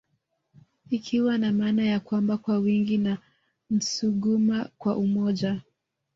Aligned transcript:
Ikiwa 0.89 1.37
na 1.37 1.51
maana 1.51 1.83
ya 1.83 1.99
kwamba 1.99 2.37
kwa 2.37 2.57
wingi 2.57 2.97
na 2.97 3.17
Nsuguma 3.71 4.69
kwa 4.77 4.95
umoja 4.97 5.61